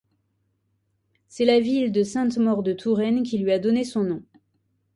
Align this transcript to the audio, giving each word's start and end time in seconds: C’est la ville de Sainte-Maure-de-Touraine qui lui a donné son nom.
C’est 1.27 1.45
la 1.45 1.59
ville 1.59 1.91
de 1.91 2.01
Sainte-Maure-de-Touraine 2.01 3.21
qui 3.21 3.37
lui 3.37 3.51
a 3.51 3.59
donné 3.59 3.83
son 3.83 4.03
nom. 4.03 4.23